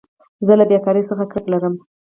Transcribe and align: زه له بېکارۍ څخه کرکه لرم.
زه 0.47 0.53
له 0.59 0.65
بېکارۍ 0.69 1.03
څخه 1.09 1.25
کرکه 1.31 1.49
لرم. 1.53 1.73